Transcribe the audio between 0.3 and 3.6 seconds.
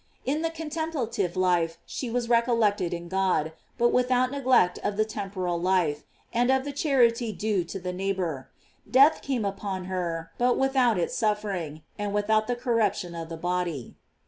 the contemplative life she was reco21ected in God,